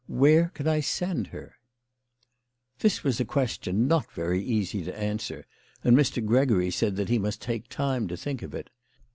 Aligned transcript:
Where 0.07 0.49
can 0.55 0.67
I 0.67 0.79
send 0.79 1.27
her?" 1.27 1.57
This 2.79 3.03
was 3.03 3.19
a 3.19 3.23
question 3.23 3.87
not 3.87 4.11
very 4.11 4.41
easy 4.43 4.83
to 4.83 4.97
answer, 4.99 5.45
and 5.83 5.95
Mr. 5.95 6.25
Gregory 6.25 6.71
said 6.71 6.95
that 6.95 7.09
he 7.09 7.19
must 7.19 7.39
take 7.39 7.67
time 7.69 8.07
to 8.07 8.17
think 8.17 8.41
of 8.41 8.55
it. 8.55 8.71